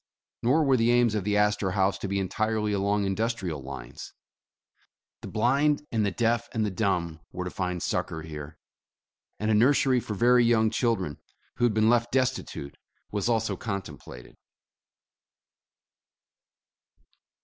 Nor 0.41 0.63
were 0.63 0.77
the 0.77 0.89
aims 0.89 1.13
of 1.13 1.23
the 1.25 1.35
Astorhaus 1.37 1.99
to 1.99 2.07
be 2.07 2.17
entirely 2.17 2.73
along 2.73 3.05
indus 3.05 3.35
trial 3.35 3.61
lines. 3.61 4.13
The 5.21 5.27
blind 5.27 5.85
and 5.91 6.03
the 6.03 6.09
deaf 6.09 6.49
and 6.55 6.65
the 6.65 6.71
dumb 6.71 7.19
were 7.31 7.43
to 7.45 7.51
find 7.51 7.83
succor 7.83 8.23
here, 8.23 8.57
and 9.39 9.51
a 9.51 9.53
nursery 9.53 9.99
for 9.99 10.15
very 10.15 10.43
young 10.43 10.71
chil 10.71 10.95
dren, 10.95 11.17
who 11.57 11.65
had 11.65 11.75
been 11.75 11.87
left 11.91 12.11
destitute, 12.11 12.77
was 13.11 13.29
also 13.29 13.55
contempla 13.55 14.23
ted. 14.23 14.37